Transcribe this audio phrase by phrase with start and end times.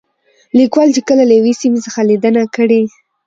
[0.57, 2.81] ليکوال چې کله له يوې سيمې څخه ليدنه کړې